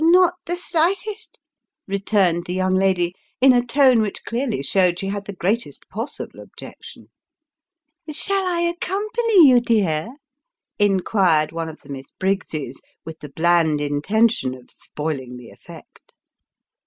[0.03, 1.37] not the slightest,"
[1.87, 6.39] returned the young lady, in a tone which clearly showed she had the greatest possible
[6.39, 7.07] objection."
[8.11, 10.15] Shall I accompany you, dear?"
[10.79, 16.15] inquired one of the Miss Briggses, with the bland intention of spoiling the effect.